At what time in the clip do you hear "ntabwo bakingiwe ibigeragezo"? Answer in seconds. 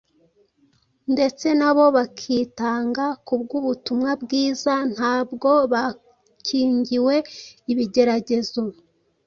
4.93-8.61